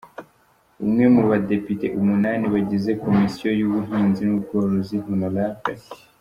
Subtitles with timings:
[0.83, 5.23] Umwe mu badepite umunani bagize komisiyo y’ ubuhinzi n’ ubworozi Hon.